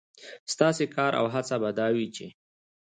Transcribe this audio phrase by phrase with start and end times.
[0.53, 2.25] ستاسې کار او هڅه به دا وي، چې